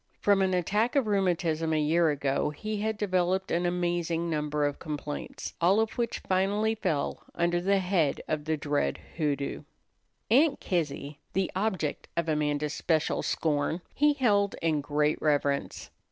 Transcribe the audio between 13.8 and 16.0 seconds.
he held in great reverence.